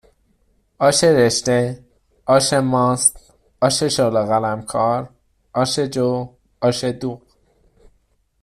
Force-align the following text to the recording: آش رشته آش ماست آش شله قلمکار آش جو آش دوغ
آش 0.79 1.03
رشته 1.03 1.85
آش 2.35 2.47
ماست 2.53 3.33
آش 3.65 3.83
شله 3.83 4.23
قلمکار 4.29 5.09
آش 5.61 5.79
جو 5.79 6.29
آش 6.61 6.83
دوغ 6.83 7.21